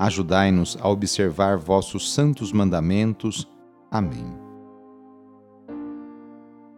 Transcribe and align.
Ajudai-nos 0.00 0.78
a 0.80 0.88
observar 0.88 1.58
vossos 1.58 2.14
santos 2.14 2.54
mandamentos. 2.54 3.46
Amém. 3.90 4.34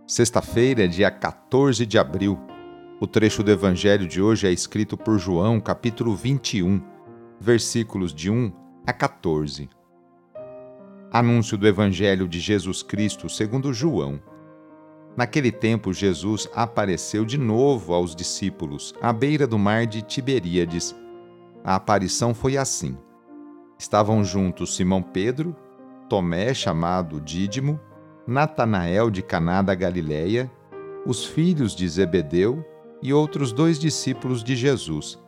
Sexta-feira, 0.05 0.89
dia 0.89 1.09
14 1.09 1.87
de 1.87 1.97
abril. 2.01 2.37
O 3.01 3.07
trecho 3.07 3.45
do 3.45 3.53
Evangelho 3.53 4.09
de 4.09 4.21
hoje 4.21 4.49
é 4.49 4.51
escrito 4.51 4.97
por 4.97 5.21
João, 5.21 5.61
capítulo 5.61 6.17
21, 6.17 6.83
versículos 7.39 8.13
de 8.13 8.29
1 8.29 8.53
a 8.85 8.93
14. 8.93 9.71
Anúncio 11.13 11.57
do 11.57 11.69
Evangelho 11.69 12.27
de 12.27 12.41
Jesus 12.41 12.83
Cristo 12.83 13.29
segundo 13.29 13.73
João. 13.73 14.21
Naquele 15.17 15.53
tempo, 15.53 15.93
Jesus 15.93 16.49
apareceu 16.57 17.25
de 17.25 17.39
novo 17.39 17.95
aos 17.95 18.17
discípulos, 18.17 18.93
à 19.01 19.13
beira 19.13 19.47
do 19.47 19.61
mar 19.61 19.87
de 19.87 20.03
Tiberíades. 20.03 20.93
A 21.63 21.77
aparição 21.77 22.35
foi 22.35 22.57
assim. 22.57 22.99
Estavam 23.83 24.23
juntos 24.23 24.77
Simão 24.77 25.03
Pedro, 25.03 25.57
Tomé, 26.09 26.55
chamado 26.55 27.21
Dídimo, 27.21 27.81
Natanael 28.25 29.11
de 29.11 29.23
Caná 29.23 29.61
da 29.61 29.75
Galileia, 29.75 30.49
os 31.05 31.25
filhos 31.25 31.75
de 31.75 31.89
Zebedeu 31.89 32.65
e 33.03 33.13
outros 33.13 33.53
dois 33.53 33.81
discípulos 33.81 34.45
de 34.45 34.55
Jesus. 34.55 35.19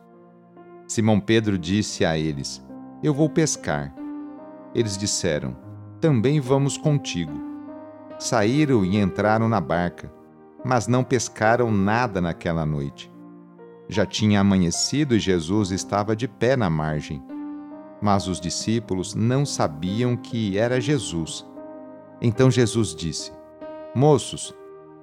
Simão 0.87 1.19
Pedro 1.19 1.57
disse 1.57 2.05
a 2.05 2.17
eles: 2.17 2.65
Eu 3.03 3.13
vou 3.13 3.29
pescar. 3.29 3.93
Eles 4.73 4.97
disseram: 4.97 5.53
Também 5.99 6.39
vamos 6.39 6.77
contigo. 6.77 7.33
Saíram 8.17 8.85
e 8.85 8.95
entraram 8.95 9.49
na 9.49 9.59
barca, 9.59 10.09
mas 10.63 10.87
não 10.87 11.03
pescaram 11.03 11.69
nada 11.69 12.21
naquela 12.21 12.65
noite. 12.65 13.11
Já 13.89 14.05
tinha 14.05 14.39
amanhecido 14.39 15.13
e 15.13 15.19
Jesus 15.19 15.71
estava 15.71 16.15
de 16.15 16.25
pé 16.25 16.55
na 16.55 16.69
margem 16.69 17.21
mas 18.01 18.27
os 18.27 18.39
discípulos 18.39 19.15
não 19.15 19.45
sabiam 19.45 20.15
que 20.15 20.57
era 20.57 20.79
Jesus. 20.79 21.45
Então 22.21 22.49
Jesus 22.49 22.95
disse: 22.95 23.31
Moços, 23.93 24.53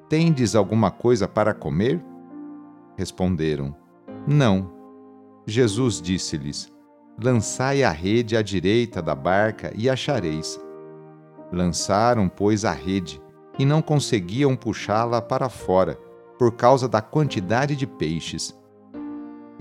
tendes 0.09 0.55
alguma 0.55 0.91
coisa 0.91 1.27
para 1.27 1.55
comer? 1.55 2.03
Responderam: 2.97 3.75
Não. 4.27 4.71
Jesus 5.47 6.01
disse-lhes: 6.01 6.73
Lançai 7.23 7.83
a 7.83 7.91
rede 7.91 8.37
à 8.37 8.43
direita 8.43 9.03
da 9.03 9.15
barca 9.15 9.73
e 9.77 9.89
achareis. 9.89 10.61
Lançaram, 11.53 12.29
pois, 12.29 12.65
a 12.65 12.73
rede, 12.73 13.21
e 13.59 13.65
não 13.65 13.83
conseguiam 13.83 14.57
puxá-la 14.57 15.21
para 15.21 15.49
fora, 15.49 15.99
por 16.39 16.53
causa 16.53 16.89
da 16.89 17.03
quantidade 17.03 17.77
de 17.77 17.87
peixes. 17.87 18.59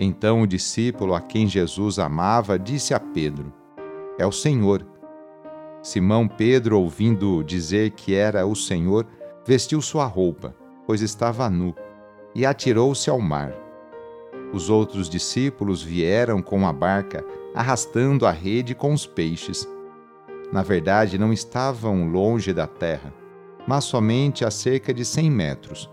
Então 0.04 0.42
o 0.42 0.48
discípulo 0.48 1.14
a 1.14 1.22
quem 1.22 1.46
Jesus 1.46 2.00
amava 2.00 2.58
disse 2.58 2.92
a 2.92 3.00
Pedro: 3.00 3.54
É 4.18 4.26
o 4.26 4.32
Senhor. 4.32 4.84
Simão 5.84 6.28
Pedro, 6.28 6.80
ouvindo 6.80 7.44
dizer 7.44 7.92
que 7.92 8.16
era 8.16 8.44
o 8.48 8.56
Senhor, 8.56 9.06
vestiu 9.46 9.80
sua 9.80 10.06
roupa, 10.06 10.56
pois 10.88 11.02
estava 11.02 11.48
nu, 11.52 11.76
e 12.34 12.48
atirou-se 12.48 13.12
ao 13.12 13.20
mar. 13.20 13.54
Os 14.52 14.72
outros 14.72 15.08
discípulos 15.08 15.84
vieram 15.84 16.42
com 16.42 16.68
a 16.68 16.74
barca, 16.74 17.24
arrastando 17.54 18.26
a 18.26 18.32
rede 18.32 18.74
com 18.74 18.94
os 18.94 19.06
peixes. 19.06 19.70
Na 20.52 20.64
verdade, 20.64 21.20
não 21.20 21.32
estavam 21.32 22.10
longe 22.10 22.52
da 22.54 22.66
terra, 22.66 23.14
mas 23.68 23.84
somente 23.84 24.44
a 24.44 24.50
cerca 24.50 24.92
de 24.92 25.06
cem 25.06 25.30
metros. 25.30 25.88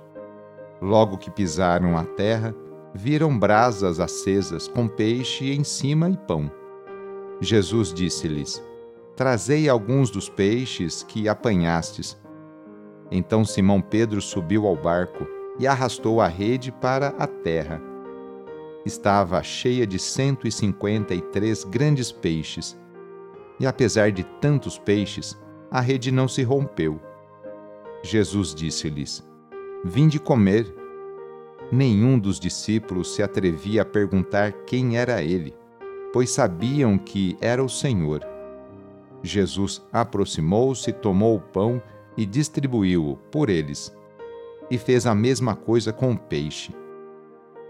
Logo 0.80 1.18
que 1.18 1.30
pisaram 1.30 1.96
a 1.96 2.04
terra, 2.04 2.54
viram 2.98 3.38
brasas 3.38 4.00
acesas 4.00 4.66
com 4.66 4.88
peixe 4.88 5.52
em 5.52 5.62
cima 5.62 6.10
e 6.10 6.16
pão. 6.16 6.50
Jesus 7.40 7.94
disse-lhes: 7.94 8.60
Trazei 9.14 9.68
alguns 9.68 10.10
dos 10.10 10.28
peixes 10.28 11.04
que 11.04 11.28
apanhastes. 11.28 12.20
Então 13.08 13.44
Simão 13.44 13.80
Pedro 13.80 14.20
subiu 14.20 14.66
ao 14.66 14.74
barco 14.74 15.24
e 15.60 15.66
arrastou 15.66 16.20
a 16.20 16.26
rede 16.26 16.72
para 16.72 17.08
a 17.10 17.26
terra. 17.28 17.80
Estava 18.84 19.40
cheia 19.44 19.86
de 19.86 19.98
cento 19.98 20.48
e 20.48 20.50
cinquenta 20.50 21.14
e 21.14 21.20
três 21.20 21.62
grandes 21.62 22.10
peixes. 22.10 22.76
E 23.60 23.66
apesar 23.66 24.10
de 24.10 24.24
tantos 24.40 24.76
peixes, 24.76 25.38
a 25.70 25.80
rede 25.80 26.10
não 26.10 26.26
se 26.26 26.42
rompeu. 26.42 27.00
Jesus 28.02 28.52
disse-lhes: 28.52 29.24
Vinde 29.84 30.18
comer. 30.18 30.77
Nenhum 31.70 32.18
dos 32.18 32.40
discípulos 32.40 33.14
se 33.14 33.22
atrevia 33.22 33.82
a 33.82 33.84
perguntar 33.84 34.52
quem 34.64 34.96
era 34.96 35.22
ele, 35.22 35.54
pois 36.12 36.30
sabiam 36.30 36.96
que 36.96 37.36
era 37.42 37.62
o 37.62 37.68
Senhor. 37.68 38.26
Jesus 39.22 39.84
aproximou-se, 39.92 40.90
tomou 40.92 41.36
o 41.36 41.40
pão 41.40 41.82
e 42.16 42.24
distribuiu-o 42.24 43.16
por 43.30 43.50
eles, 43.50 43.94
e 44.70 44.78
fez 44.78 45.06
a 45.06 45.14
mesma 45.14 45.54
coisa 45.54 45.92
com 45.92 46.12
o 46.12 46.18
peixe. 46.18 46.74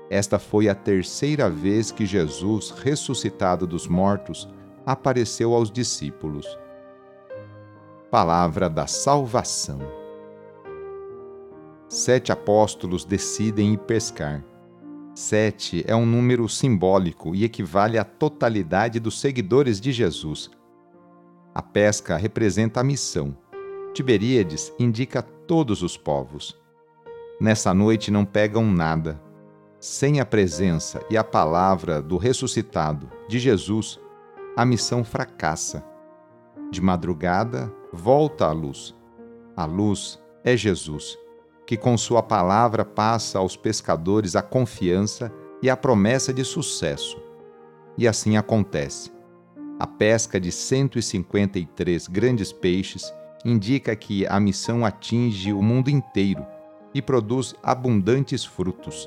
Esta 0.08 0.38
foi 0.38 0.68
a 0.68 0.74
terceira 0.74 1.50
vez 1.50 1.90
que 1.90 2.06
Jesus, 2.06 2.70
ressuscitado 2.70 3.66
dos 3.66 3.88
mortos, 3.88 4.48
apareceu 4.86 5.54
aos 5.54 5.70
discípulos. 5.70 6.46
Palavra 8.10 8.70
da 8.70 8.86
Salvação 8.86 9.97
sete 11.88 12.30
apóstolos 12.30 13.04
decidem 13.04 13.72
ir 13.72 13.78
pescar. 13.78 14.44
Sete 15.14 15.82
é 15.86 15.96
um 15.96 16.04
número 16.04 16.48
simbólico 16.48 17.34
e 17.34 17.44
equivale 17.44 17.98
à 17.98 18.04
totalidade 18.04 19.00
dos 19.00 19.18
seguidores 19.18 19.80
de 19.80 19.90
Jesus. 19.90 20.50
A 21.54 21.62
pesca 21.62 22.16
representa 22.16 22.80
a 22.80 22.84
missão. 22.84 23.36
Tiberíades 23.94 24.72
indica 24.78 25.22
todos 25.22 25.82
os 25.82 25.96
povos. 25.96 26.56
Nessa 27.40 27.72
noite 27.72 28.10
não 28.10 28.24
pegam 28.24 28.64
nada. 28.70 29.20
Sem 29.80 30.20
a 30.20 30.26
presença 30.26 31.00
e 31.08 31.16
a 31.16 31.24
palavra 31.24 32.02
do 32.02 32.16
ressuscitado, 32.16 33.10
de 33.28 33.38
Jesus, 33.38 33.98
a 34.56 34.64
missão 34.64 35.02
fracassa. 35.02 35.84
De 36.70 36.82
madrugada, 36.82 37.72
volta 37.92 38.46
a 38.46 38.52
luz. 38.52 38.94
A 39.56 39.64
luz 39.64 40.20
é 40.44 40.56
Jesus 40.56 41.18
que 41.68 41.76
com 41.76 41.98
Sua 41.98 42.22
palavra 42.22 42.82
passa 42.82 43.38
aos 43.38 43.54
pescadores 43.54 44.34
a 44.34 44.40
confiança 44.40 45.30
e 45.60 45.68
a 45.68 45.76
promessa 45.76 46.32
de 46.32 46.42
sucesso. 46.42 47.20
E 47.98 48.08
assim 48.08 48.38
acontece. 48.38 49.12
A 49.78 49.86
pesca 49.86 50.40
de 50.40 50.50
153 50.50 52.08
grandes 52.08 52.54
peixes 52.54 53.12
indica 53.44 53.94
que 53.94 54.26
a 54.26 54.40
missão 54.40 54.82
atinge 54.82 55.52
o 55.52 55.60
mundo 55.60 55.90
inteiro 55.90 56.46
e 56.94 57.02
produz 57.02 57.54
abundantes 57.62 58.46
frutos. 58.46 59.06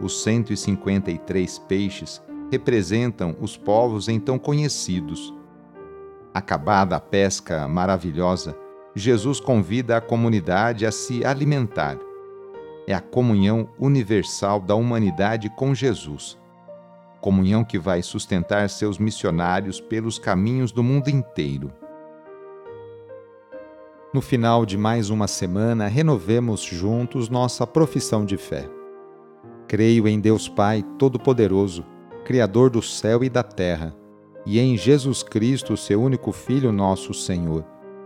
Os 0.00 0.22
153 0.22 1.58
peixes 1.66 2.22
representam 2.48 3.36
os 3.40 3.56
povos 3.56 4.08
então 4.08 4.38
conhecidos. 4.38 5.34
Acabada 6.32 6.94
a 6.94 7.00
pesca 7.00 7.66
maravilhosa, 7.66 8.56
Jesus 8.98 9.38
convida 9.38 9.98
a 9.98 10.00
comunidade 10.00 10.86
a 10.86 10.90
se 10.90 11.22
alimentar. 11.22 11.98
É 12.86 12.94
a 12.94 13.00
comunhão 13.00 13.68
universal 13.78 14.58
da 14.58 14.74
humanidade 14.74 15.50
com 15.50 15.74
Jesus. 15.74 16.38
comunhão 17.20 17.64
que 17.64 17.78
vai 17.78 18.02
sustentar 18.02 18.70
seus 18.70 18.98
missionários 18.98 19.80
pelos 19.80 20.18
caminhos 20.18 20.70
do 20.70 20.82
mundo 20.82 21.08
inteiro. 21.08 21.72
No 24.14 24.22
final 24.22 24.64
de 24.64 24.78
mais 24.78 25.10
uma 25.10 25.26
semana, 25.26 25.88
renovemos 25.88 26.62
juntos 26.62 27.28
nossa 27.28 27.66
profissão 27.66 28.24
de 28.24 28.36
fé. 28.36 28.70
Creio 29.66 30.06
em 30.06 30.20
Deus 30.20 30.48
Pai 30.48 30.84
Todo-Poderoso, 30.98 31.84
Criador 32.24 32.70
do 32.70 32.80
céu 32.80 33.24
e 33.24 33.28
da 33.28 33.42
terra, 33.42 33.92
e 34.46 34.60
em 34.60 34.76
Jesus 34.76 35.24
Cristo, 35.24 35.76
seu 35.76 36.00
único 36.00 36.30
Filho, 36.30 36.70
nosso 36.70 37.12
Senhor, 37.12 37.64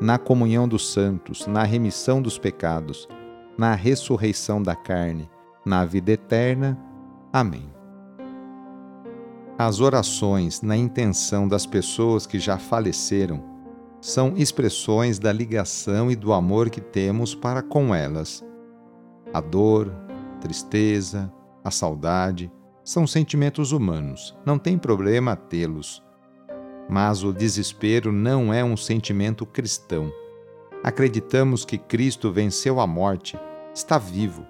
na 0.00 0.18
comunhão 0.18 0.68
dos 0.68 0.92
santos, 0.92 1.46
na 1.46 1.62
remissão 1.62 2.20
dos 2.20 2.38
pecados, 2.38 3.08
na 3.56 3.74
ressurreição 3.74 4.62
da 4.62 4.74
carne, 4.74 5.30
na 5.64 5.84
vida 5.84 6.12
eterna. 6.12 6.78
Amém. 7.32 7.72
As 9.56 9.80
orações 9.80 10.62
na 10.62 10.76
intenção 10.76 11.46
das 11.46 11.64
pessoas 11.64 12.26
que 12.26 12.38
já 12.38 12.58
faleceram 12.58 13.42
são 14.00 14.36
expressões 14.36 15.18
da 15.18 15.32
ligação 15.32 16.10
e 16.10 16.16
do 16.16 16.32
amor 16.32 16.68
que 16.68 16.80
temos 16.80 17.34
para 17.34 17.62
com 17.62 17.94
elas. 17.94 18.44
A 19.32 19.40
dor, 19.40 19.94
tristeza, 20.40 21.32
a 21.62 21.70
saudade, 21.70 22.52
são 22.84 23.06
sentimentos 23.06 23.72
humanos, 23.72 24.36
não 24.44 24.58
tem 24.58 24.76
problema 24.76 25.34
tê-los. 25.34 26.03
Mas 26.88 27.22
o 27.22 27.32
desespero 27.32 28.12
não 28.12 28.52
é 28.52 28.62
um 28.64 28.76
sentimento 28.76 29.46
cristão. 29.46 30.12
Acreditamos 30.82 31.64
que 31.64 31.78
Cristo 31.78 32.30
venceu 32.30 32.78
a 32.78 32.86
morte, 32.86 33.38
está 33.74 33.98
vivo, 33.98 34.46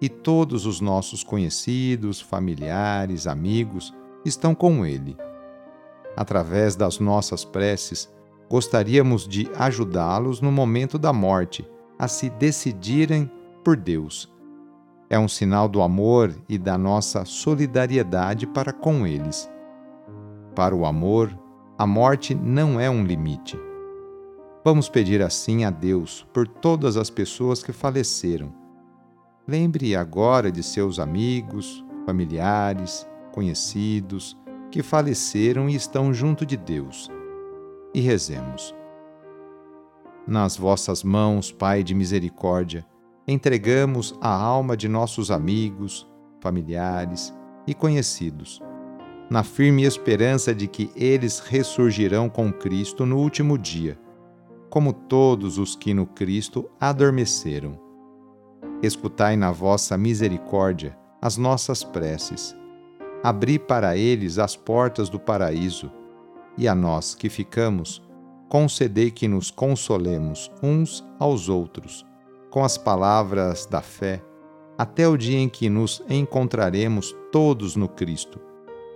e 0.00 0.08
todos 0.08 0.66
os 0.66 0.80
nossos 0.80 1.22
conhecidos, 1.22 2.20
familiares, 2.20 3.26
amigos 3.26 3.94
estão 4.24 4.54
com 4.54 4.84
Ele. 4.84 5.16
Através 6.16 6.74
das 6.74 6.98
nossas 6.98 7.44
preces, 7.44 8.12
gostaríamos 8.48 9.28
de 9.28 9.48
ajudá-los 9.56 10.40
no 10.40 10.50
momento 10.50 10.98
da 10.98 11.12
morte 11.12 11.68
a 11.98 12.08
se 12.08 12.30
decidirem 12.30 13.30
por 13.62 13.76
Deus 13.76 14.32
é 15.14 15.18
um 15.18 15.28
sinal 15.28 15.68
do 15.68 15.82
amor 15.82 16.34
e 16.48 16.58
da 16.58 16.76
nossa 16.76 17.24
solidariedade 17.24 18.46
para 18.46 18.72
com 18.72 19.06
eles. 19.06 19.50
Para 20.54 20.74
o 20.74 20.84
amor, 20.84 21.30
a 21.76 21.86
morte 21.86 22.34
não 22.34 22.78
é 22.78 22.88
um 22.88 23.04
limite. 23.04 23.58
Vamos 24.64 24.88
pedir 24.88 25.20
assim 25.20 25.64
a 25.64 25.70
Deus 25.70 26.24
por 26.32 26.46
todas 26.46 26.96
as 26.96 27.10
pessoas 27.10 27.62
que 27.64 27.72
faleceram. 27.72 28.54
Lembre 29.46 29.96
agora 29.96 30.52
de 30.52 30.62
seus 30.62 30.98
amigos, 30.98 31.84
familiares, 32.06 33.06
conhecidos 33.32 34.36
que 34.70 34.82
faleceram 34.82 35.68
e 35.68 35.74
estão 35.74 36.14
junto 36.14 36.46
de 36.46 36.56
Deus. 36.56 37.10
E 37.92 38.00
rezemos. 38.00 38.74
Nas 40.26 40.56
vossas 40.56 41.02
mãos, 41.02 41.52
Pai 41.52 41.82
de 41.82 41.94
misericórdia, 41.94 42.86
entregamos 43.26 44.16
a 44.20 44.32
alma 44.32 44.76
de 44.76 44.88
nossos 44.88 45.30
amigos, 45.30 46.08
familiares 46.40 47.34
e 47.66 47.74
conhecidos, 47.74 48.62
na 49.30 49.42
firme 49.42 49.84
esperança 49.84 50.54
de 50.54 50.68
que 50.68 50.90
eles 50.94 51.38
ressurgirão 51.38 52.28
com 52.28 52.52
Cristo 52.52 53.06
no 53.06 53.18
último 53.18 53.56
dia, 53.56 53.98
como 54.68 54.92
todos 54.92 55.58
os 55.58 55.74
que 55.74 55.94
no 55.94 56.06
Cristo 56.06 56.68
adormeceram. 56.80 57.78
Escutai 58.82 59.36
na 59.36 59.50
vossa 59.50 59.96
misericórdia 59.96 60.96
as 61.20 61.36
nossas 61.36 61.82
preces. 61.82 62.54
Abri 63.22 63.58
para 63.58 63.96
eles 63.96 64.38
as 64.38 64.54
portas 64.54 65.08
do 65.08 65.18
paraíso, 65.18 65.90
e 66.58 66.68
a 66.68 66.74
nós 66.74 67.14
que 67.14 67.28
ficamos, 67.28 68.02
concedei 68.48 69.10
que 69.10 69.26
nos 69.26 69.50
consolemos 69.50 70.52
uns 70.62 71.04
aos 71.18 71.48
outros 71.48 72.04
com 72.54 72.62
as 72.62 72.78
palavras 72.78 73.66
da 73.66 73.80
fé, 73.80 74.22
até 74.78 75.08
o 75.08 75.16
dia 75.16 75.40
em 75.40 75.48
que 75.48 75.68
nos 75.68 76.00
encontraremos 76.08 77.12
todos 77.32 77.74
no 77.74 77.88
Cristo, 77.88 78.38